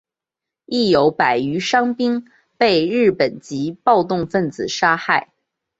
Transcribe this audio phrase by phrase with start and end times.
[0.65, 2.25] 亦有百余伤兵
[2.57, 5.29] 被日本籍暴动分子杀害。